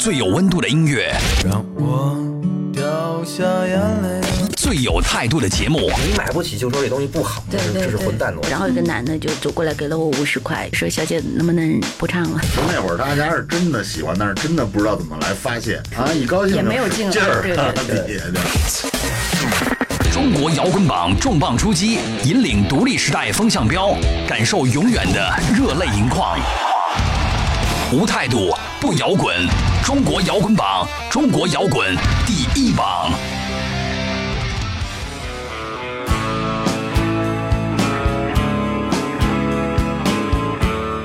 [0.00, 1.14] 最有温度的音乐，
[1.44, 2.16] 让我
[2.72, 4.26] 掉下眼泪。
[4.56, 8.48] 最有态度的节目，你买不起就说这东西不好，对对这是混蛋逻辑。
[8.48, 16.08] 然后有个男的就走过来给了我五十块，说：“小姐能不能不唱了就那会儿大家是真的喜欢，但是真的不知道怎么来发泄啊！
[16.14, 17.12] 一高兴也没有劲儿，
[17.42, 23.94] 对对底下就中国摇滚榜重磅出击，引领独立时代风向标，
[24.26, 26.38] 感受永远的热泪盈眶。
[27.92, 29.34] 无态度不摇滚，
[29.90, 33.10] 中国摇滚榜，中国摇滚第一榜。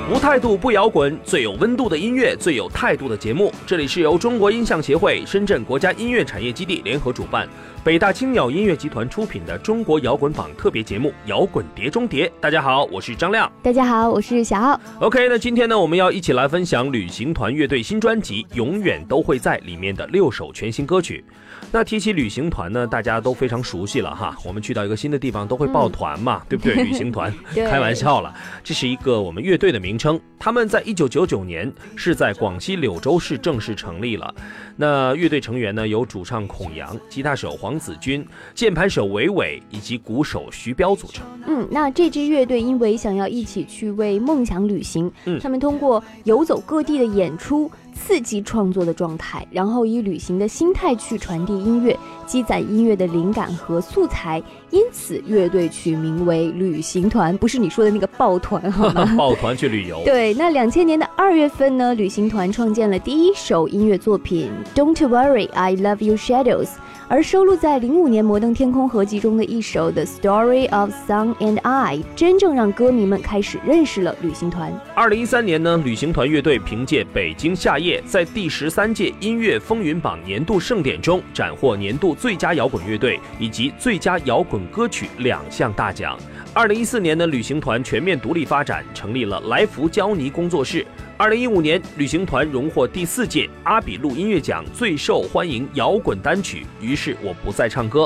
[0.08, 3.52] 无态度不摇滚，最有温度的音乐，最有态度的节目。
[3.66, 7.48] 这里是由中国音像协会、深圳国家音乐产业基地联合主办，
[7.82, 12.28] 北大青鸟音乐集团出品的中国摇滚榜特别节目《摇滚碟中谍》。
[12.40, 13.50] 大家好，我是张亮。
[13.64, 14.80] 大家好，我是小奥。
[15.00, 21.24] OK，那今天呢，我们要一起来分享旅行团乐队新专辑《永远都会在》里面的六首全新歌曲。
[21.72, 24.36] 那提起旅行团呢，大家都非常熟悉了哈。
[24.44, 26.74] 我们去到一个新的地方都会抱团嘛，对不对？
[26.84, 30.20] 旅行团，开玩笑了，这是一个我们乐队的名称。
[30.38, 34.32] 他们在一九九九年是在广西柳州市正式成立了。
[34.76, 41.26] 那乐队成员呢，由主唱孔阳、吉他手黄子君、键盘手韦伟以及鼓手徐彪组成。
[41.46, 54.42] 嗯，那这支乐队因为想要一起去为梦想旅行，嗯他们通过游走各地的演出，刺激创作的状态，然后以旅行的心态去传递音乐，积攒音乐的灵感和素材。
[54.70, 59.12] 因此，乐队取名为旅行团，不是你说的那个抱团，好吗？
[59.16, 60.02] 抱团去旅游。
[60.04, 66.66] 对，那两千年的二月份呢，旅行团创建了第一首音乐作品《Don't Worry, I Love You Shadows》，
[67.08, 74.72] 而收录在零五年摩登天空合集中的一首《The Story of Sun and I》，真正让歌迷们开始认识了旅行团。
[74.94, 86.18] 二零一三年呢，旅行团乐队凭借《北京夏夜》在第十三届音乐风云榜年度盛典中斩获年度最佳摇滚乐队以及最佳摇滚歌曲两项大奖。
[86.52, 90.86] 二零一四年呢，旅行团全面独立发展，成立了来福胶泥工作室。
[91.18, 98.00] 二零一五年，旅行团荣获第四届阿比路音乐奖最受欢迎摇滚单曲《于是我不再唱歌》，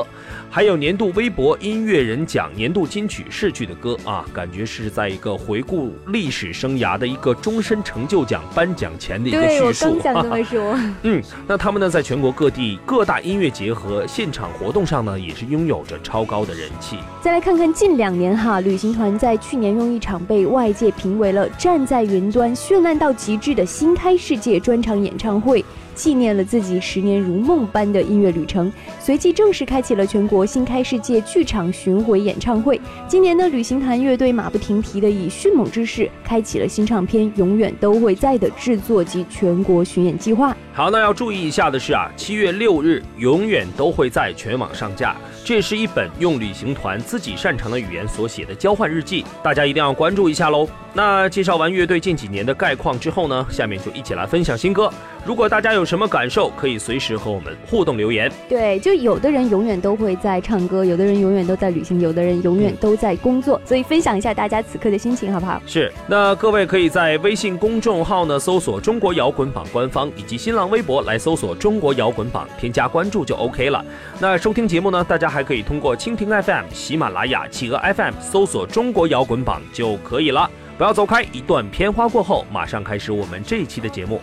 [0.53, 9.93] 还有年度微博音乐人奖年度金曲逝去的歌啊，感觉是在一个回顾历史生涯的一个终身成就奖颁奖前的一个对我叙述。
[9.93, 10.77] 刚想这么说。
[11.03, 16.97] 嗯，那他们呢，在全国各地各大音乐节和现场活动上呢，也是拥有着超高的人气。
[17.21, 25.63] 再来看看近两年哈，旅行团在去年用一场被外界评为了站在云端绚烂到极致的新开世界专场演唱会，
[26.01, 28.73] 纪念了自己十年如梦般的音乐旅程。
[28.99, 32.81] 随即正式开启了全国新开世界剧场巡回演唱会。
[33.07, 40.57] 今年的，旅行团乐队马不停蹄的以迅猛之势，开启了新唱片《永远都会在》的制作及全国巡演计划。
[40.73, 45.15] 好，那要注意一下的是啊，七月六日永远都会在全网上架。
[45.43, 50.67] 这是一本用旅行团自己擅长的语言所写的交换日记，大家一定要关注一下喽。
[50.93, 54.91] 那介绍完乐队近几年的概况之后呢，下面就一起来分享新歌。
[55.25, 58.31] 如果大家有什么感受，可以随时和我们互动留言。
[58.47, 65.61] 对，就有的人永远都会在唱歌，有的人永远都在旅行，有的人永远都在工作，所以分享一下大家此刻的心情，好不好？
[65.65, 73.83] 是，那各位可以在微信公众号呢搜索“中国摇滚榜”官方，以及新浪微博来搜索“中国摇滚榜”，添加关注就 OK 了。
[74.19, 80.49] 那收听节目呢，大家还可以通过蜻蜓 FM、喜马拉雅、企鹅 FM 搜索“中国摇滚榜”就可以了。
[80.77, 84.21] 不要走开，一段片花过后，马上开始我们这一期的节目。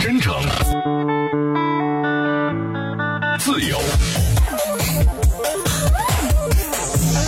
[0.00, 0.34] 真诚、
[3.38, 3.78] 自由、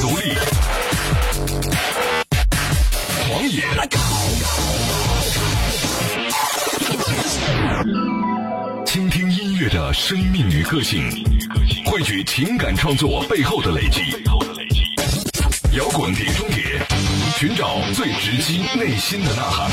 [0.00, 0.34] 独立、
[3.28, 3.64] 狂野，
[9.66, 11.02] 听音乐的生命与个性，
[11.86, 14.00] 汇聚情感创作背后的累积。
[15.76, 16.80] 摇滚碟中谍，
[17.36, 19.70] 寻找最直击内心的呐喊。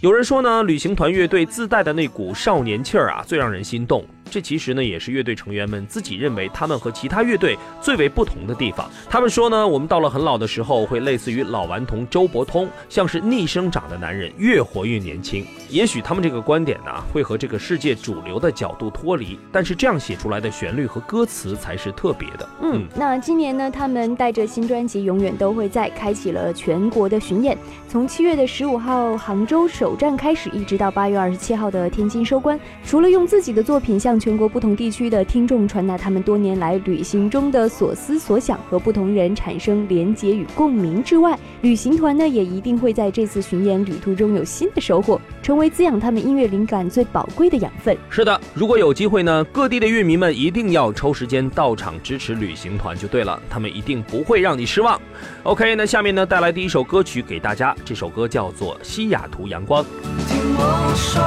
[0.00, 4.04] 有人说呢，旅行团乐队自带的那股少年气儿啊，最让人心动。
[4.32, 8.90] 这其实呢，也是乐队成员们自己认为他们和其他乐队最为不同的地方。
[9.10, 15.46] 他们说呢，我们到了很老的时候，会类似于老顽童周伯通，像是逆生长的男人，越活越年轻。
[15.68, 22.48] 也许他们这个观点呢，会和这个世界主流的角度脱离，但是这样写出来的旋律和歌词才是特别的。
[22.62, 27.54] 嗯，那今年呢，他们带着新专辑《永远都会在》开启了全国的巡演，
[27.86, 32.58] 从七月的十五号杭州首站开始，一直到八月二十七号的天津收官。
[32.82, 47.98] 除了用自己的作品向全国不同地区的听众传达他们多年来旅行中的所思所想，和不同人产生连结与共鸣之外，旅行团呢也一定会在这次巡演旅途中有新的收获，成为滋养他们音乐灵感最宝贵的养分。
[48.08, 55.00] 是的，如果有机会呢，各地的乐迷们一定要抽时间到场支持旅行团就对了，他们一定不会让你失望。
[55.42, 59.82] OK，那下面呢带来第一首歌曲给大家，这首歌叫做《西雅图阳光》。
[60.28, 61.20] 听我说，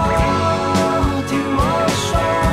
[1.28, 2.45] 听我说，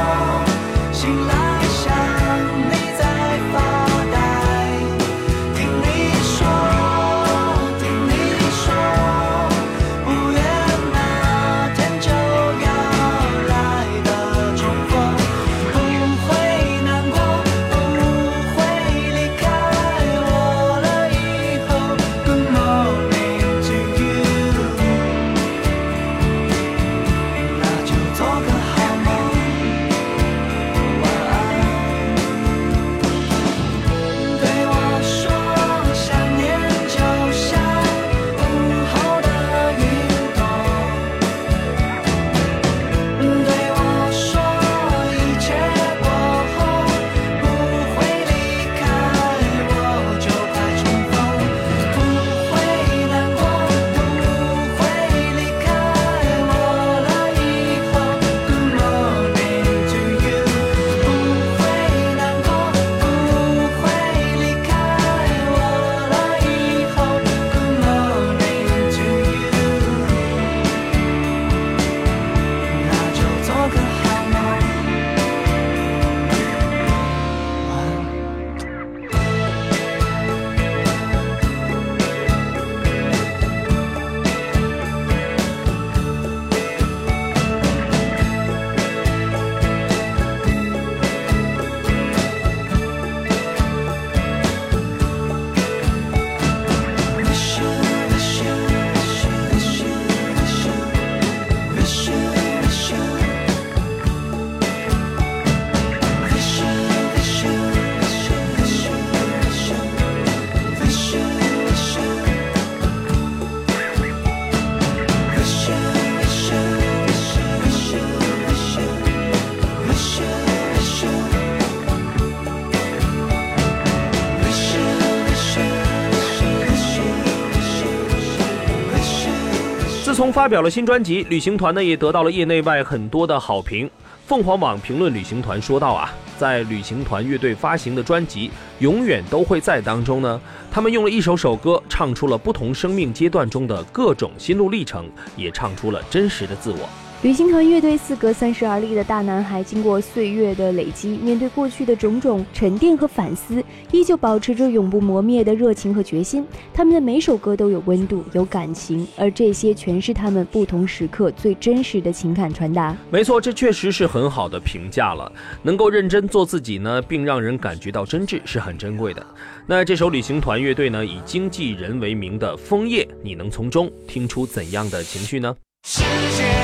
[130.32, 133.88] 发表了新专辑，旅行团呢也得到了业内外很多的好评。
[134.26, 138.48] 凤凰网评论旅行团说道啊，在旅行团乐队发行的专辑
[138.78, 140.40] 《永远都会在》当中呢，
[140.70, 145.04] 他们用了一首首歌，唱出了不同生命阶段中的各种心路历程，
[145.36, 146.88] 也唱出了真实的自我。
[147.22, 156.44] 旅行团乐队四个三十而立的大男孩，经过岁月的累积，面对过去的种种沉淀和反思，依旧保持着永不磨灭的热情和决心。
[156.74, 162.96] 他们的每首歌都有温度、有感情，而这些全是他们不同时刻最真实的情感传达。
[163.08, 165.30] 没错，这确实是很好的评价了。
[165.62, 169.24] 能够认真做自己呢，并让人感觉到真挚，是很珍贵的。
[169.64, 175.54] 那这首旅行团乐队呢，以经纪人为名的《枫叶》，你能从中听出怎样的情绪呢？
[175.84, 176.02] 世
[176.36, 176.61] 界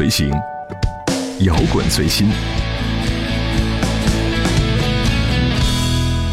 [0.00, 0.30] 随行，
[1.40, 2.30] 摇滚随心。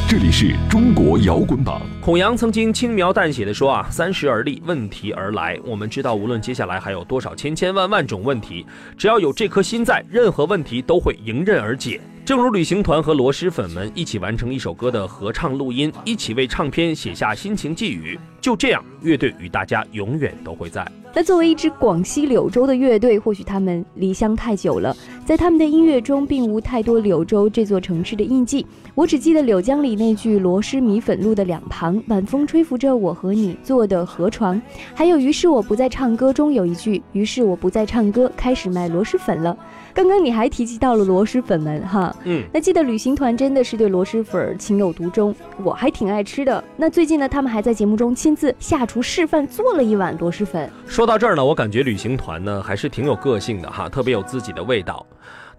[0.07, 1.81] 这里是中国摇滚榜。
[1.99, 5.59] 孔阳曾经轻描淡写的说啊，三十而立，问题而来。
[5.65, 8.65] 我们知道，无论接下来还有多少千千万万种问题，
[8.97, 11.99] 只要有这颗心在，任何问题都会迎刃而解。
[12.23, 18.17] 正如旅行团和螺蛳粉们一起完成一首歌的合唱录音，一起为唱片写下心情寄语。
[18.39, 20.89] 就这样，乐队与大家永远都会在。
[21.17, 24.95] 那作为一支广西柳州的乐队，或许他们离乡太久了，
[25.25, 28.63] 在他们的音乐中并无太多柳州这座城市的印记。
[28.93, 34.61] 我只记得柳江里那句“螺蛳米粉路的两旁，晚风吹拂着我和你坐的河床”，
[34.93, 39.57] 还有“于是我不再唱歌”中有一句“于是我不再唱歌，开始卖螺蛳粉了”。
[39.97, 46.63] 刚刚你还提及到了螺蛳粉们哈，嗯，那记得旅行团真的是对螺蛳粉儿情有独钟，我还挺爱吃的。
[46.75, 50.69] 那最近呢，他们还在节目中亲自下厨示范做了一碗螺蛳粉。
[50.85, 55.03] 说到这儿呢，我感觉旅行团呢还是挺有个性的哈，特别有自己的味道。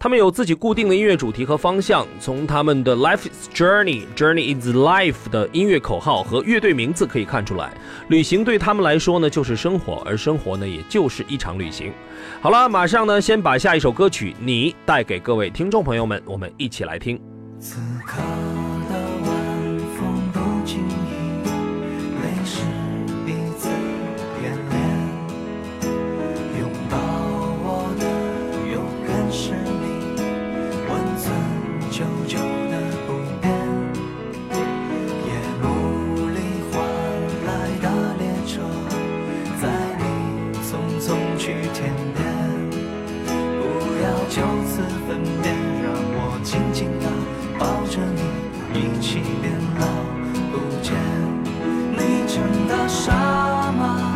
[0.00, 7.72] 他们有自己固定的音乐主题和方向，从他们的 Life is Journey, Journey is Life 的音乐口号和乐队名字可以看出来，
[8.06, 11.92] 旅行对他们来说呢就是生活，而生活呢也就是一场旅行。
[12.40, 17.20] 好了，马上呢先把下一首歌曲《你》带给各位听众朋友们，我们一起来听。
[17.58, 18.18] 此刻
[18.88, 20.38] 的晚风不
[41.00, 42.18] 送去天边。
[43.26, 43.62] 不
[44.02, 45.08] 要就此分
[45.42, 45.50] 别，
[45.82, 47.04] 让我紧紧地
[47.58, 48.20] 抱着你，
[48.74, 49.86] 一起变老
[50.50, 50.86] 不见。
[51.92, 52.36] 你真
[52.68, 53.12] 的傻
[53.72, 54.14] 吗？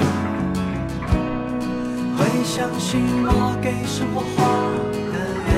[2.17, 2.91] 会相信
[3.25, 4.45] 我给生活画
[5.12, 5.17] 的
[5.49, 5.51] 圆？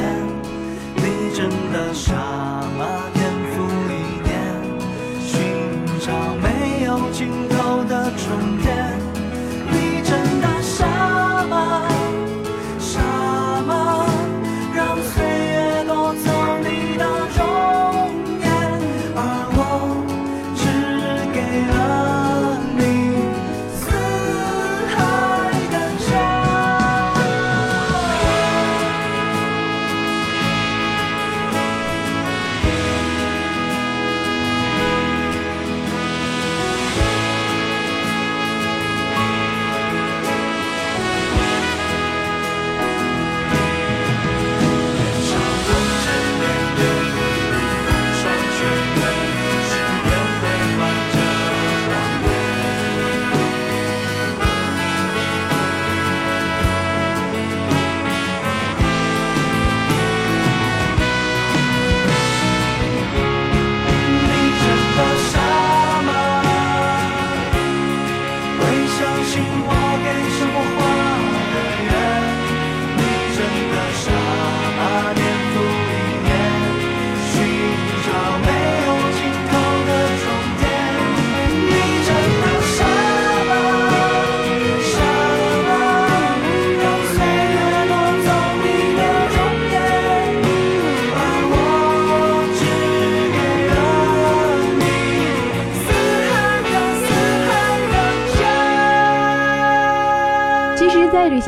[0.97, 1.02] 你
[1.35, 2.53] 真的傻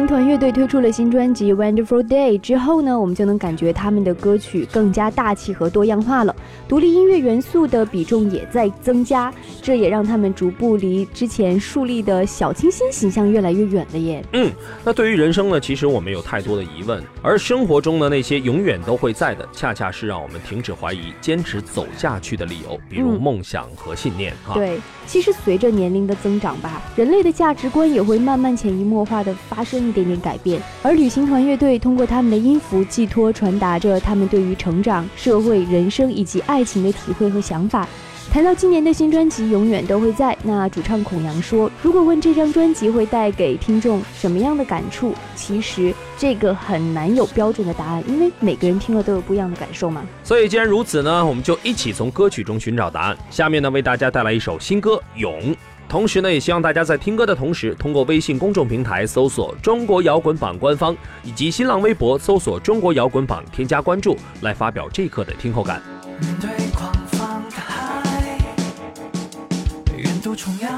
[0.07, 6.35] 团乐队推出了新专辑《Wonderful Day》之后呢，我们就能感觉他们的歌曲更加大气和多样化了，
[6.69, 14.25] 独立音乐元素的比重也在增加，这也让他们逐步离之前树立的小清新形象越来越远了耶。
[14.33, 14.51] 嗯，
[14.85, 24.55] 那对于人生呢，其实我们有太多的疑问，而生活中的那些永远都会在的，恰恰是让我们停止怀疑、坚持走下去的理由，比如嗯梦想和信念哈。
[24.55, 30.61] 对，其实随着年龄的增长吧，人类的价值观也会慢慢潜移默化的发生一点点改变。
[30.83, 37.89] 而旅行团乐队通过他们的音符寄托、传达着他们对于成长、社会、人生以及爱情的体会和想法。
[38.33, 50.03] 谈到今年的新专辑《永远都会在》，那主唱孔阳说，如果问这张专辑会带给听众什么样的感触，其实这个很难有标准的答案，因为每个人听了都有不一样的感受嘛。
[50.25, 53.17] 所以既然如此呢，我们就一起从歌曲中寻找答案。
[53.31, 55.33] 下面呢，为大家带来一首新歌《勇》。
[55.89, 65.81] 同时呢，也希望大家在听歌的同时，通过微信公众平台搜索“中国摇滚榜”官方，以及新浪微博搜索“中国摇滚榜”，添加关注，来发表这一刻的听后感。
[66.21, 68.39] 面对狂放的海，
[69.97, 70.76] 远渡重洋，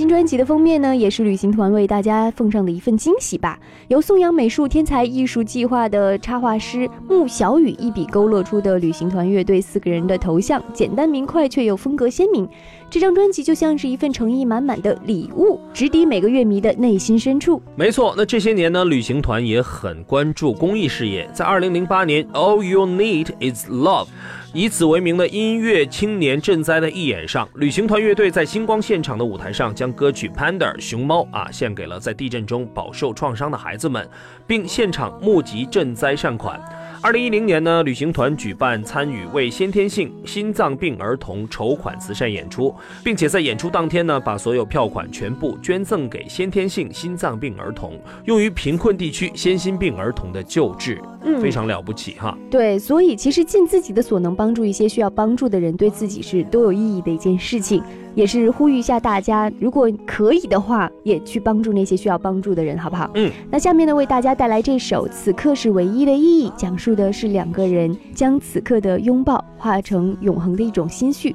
[0.00, 3.58] 新专辑的封面呢，也是旅行团为大家奉上的一份惊喜吧。
[3.88, 12.48] 由颂扬美术天才艺术计划的插画师穆小雨一笔勾勒出的旅行团乐队四个人的头像，简单明快却又风格鲜明。
[12.88, 17.60] 这张专辑就像是一份诚意满满的礼物，直抵每个乐迷的内心深处。
[17.76, 21.28] 没错，那这些年呢，旅行团也很关注公益事业。
[21.34, 24.06] 在2008年，All You Need Is Love，
[24.52, 34.08] 以此为名的音乐青年赈灾的义演上，旅行团乐队在星光现场的舞台上，将歌曲《Panda》熊猫啊献给了在地震中饱受创伤的孩子们，
[34.48, 36.60] 并现场募集赈灾善款。
[37.02, 52.36] 二零一零年呢，旅行团举办参与为先天性心脏病儿童筹款慈善演出，并且在演出当天呢，把所有票款全部捐赠给先天性心脏病儿童，用于贫困地区先心病儿童的救治，嗯非常了不起哈。
[52.50, 57.82] 对，所以其实尽自己的所能帮助一些需要帮助的人，对自己是多有意义的一件事情。
[58.14, 63.10] 也是呼吁一下大家，如果可以的话，也去帮助那些需要帮助的人，好不好？
[63.14, 63.30] 嗯。
[63.50, 71.34] 那下面呢，为大家带来这首《此刻是唯一的意义》，讲述的是两个人将此刻的拥抱化成永恒的一种心绪。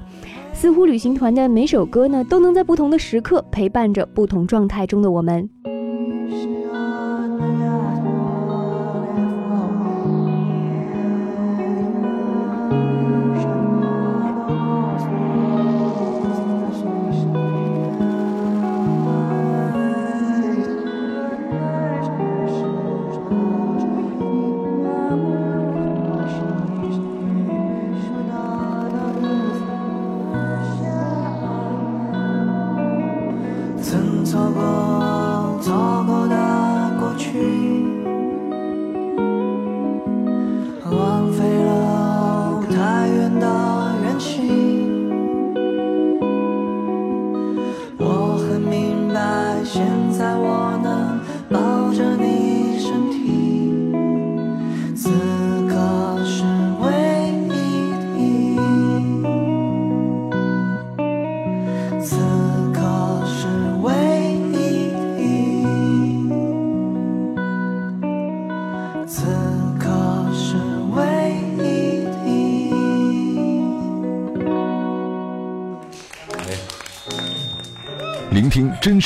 [0.54, 5.50] 似乎旅行团的每首歌呢，都能在不同的时刻陪伴着不同状态中的我们。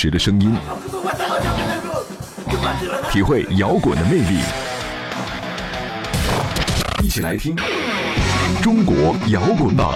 [0.02, 0.56] 实的声音，
[3.12, 4.40] 体会摇滚的魅力。
[7.04, 7.54] 一起来听
[8.62, 9.96] 中国摇滚榜。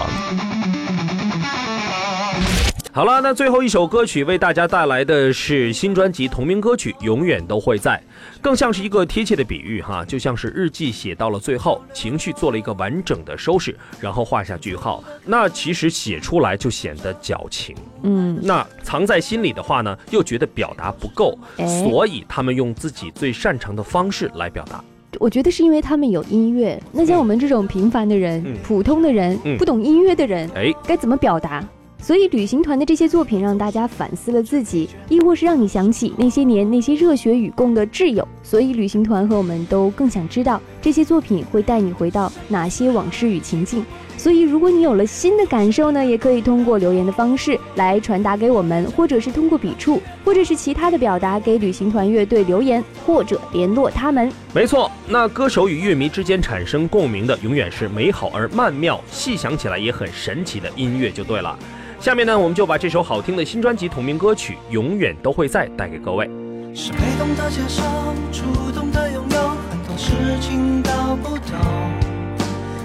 [2.94, 8.00] 好了，那最后一首歌曲为大家带来的是新专辑同名歌曲《永远都会在》，
[8.40, 15.02] 更像是一个贴切的比喻哈，就像是日记写到了最后，情绪做了一个完整的收拾，然后画下句号。
[15.24, 24.80] 那其实写出来就显得矫情，嗯，那藏在心里的话呢，又觉得表达不够，哎所以他们用自己最擅长的方式来表达。
[25.18, 26.80] 我觉得是因为他们有音乐。
[26.92, 31.60] 那像我们这种平凡的人、嗯普通的人、嗯不懂音乐的人，哎，该怎么表达？
[32.04, 38.28] 所以旅行团的这些作品让大家反思了自己，亦或是让你想起那些年那些热血与共的挚友。
[38.42, 43.82] 所以旅行团和我们都更想知道这些作品会带你回到哪些往事与情境。
[44.18, 54.30] 所以如果你有了新的感受呢，也可以通过留言的方式来传达给我们，或者是通过笔触，或者是其他的表达给旅行团乐队留言，或者联络他们。
[54.52, 61.58] 没错，那歌手与乐迷之间产生共鸣的，永远是美好而曼妙，细想起来也很神奇的音乐，就对了。
[62.04, 66.26] 下面呢，我们就把这首好听的新专辑同名歌曲《永远都会在》带给各位。
[66.74, 67.82] 是被动的接受，
[68.30, 68.42] 主
[68.78, 71.56] 动的拥有，很多事情都不懂。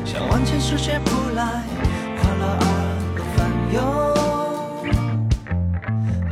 [0.06, 1.44] 想万千世界扑来，
[2.16, 2.64] 看了而
[3.18, 3.82] 又烦忧。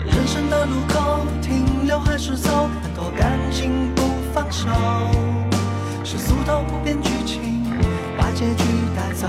[0.05, 4.69] 人生的路口，停留还是走，很多感情不放手。
[6.05, 7.65] 是俗套不变剧情，
[8.17, 8.63] 把结局
[8.95, 9.27] 带走。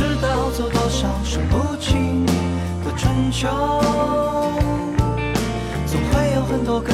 [0.00, 3.46] 不知道走多少数不清的春秋，
[5.84, 6.90] 总会有很多个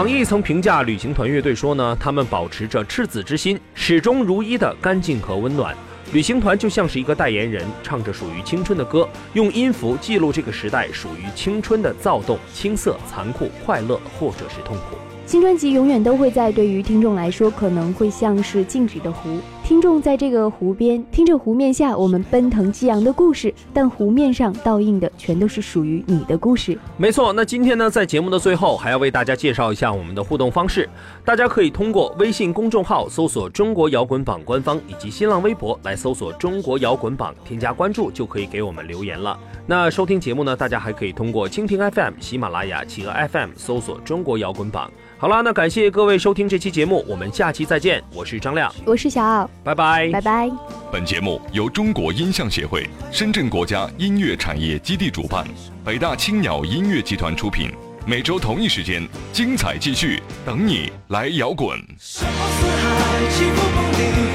[0.00, 5.76] 网易曾评价旅行团乐队说呢，他们保持着赤子之心，始终如一的干净和温暖。
[6.14, 14.96] 旅行团就像是一个代言人，唱着属于青春的歌，用音符记录这个时代属于青春的躁动、青涩、残酷、快乐或者是痛苦。
[15.26, 19.38] 新专辑永远都会在，对于听众来说，可能会像是静止的湖。
[19.70, 26.76] 听众在这个湖边，听着湖面下我们奔腾激昂的故事，但湖面上倒映的全都是属于你的故事。
[26.96, 30.88] 没错，那今天呢，在节目的最后，还要为大家介绍一下我们的互动方式。
[31.24, 39.38] 大家可以通过微信公众号搜索“中国摇滚榜”官方，以及新浪微博来搜索“中国摇滚榜”，添加关注就可以给我们留言了。
[39.68, 44.90] 那收听节目呢，大家还可以通过蜻蜓 FM、喜马拉雅、企鹅 FM 搜索“中国摇滚榜”。
[45.16, 48.02] 好啦，那感谢各位收听这期节目，我们下期再见。
[48.12, 50.50] 我是张亮，我是小奥，拜拜，拜拜。
[50.90, 55.46] 本节目由中国音像协会、深圳国家音乐产业基地主办，
[55.84, 57.70] 北大青鸟音乐集团出品。
[58.06, 61.78] 每周同一时间，精彩继续，等你来摇滚。
[61.98, 64.29] 什么四海，